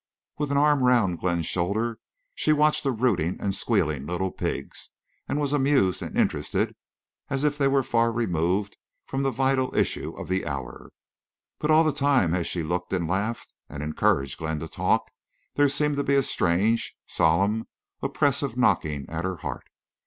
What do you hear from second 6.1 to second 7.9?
interested, as if they were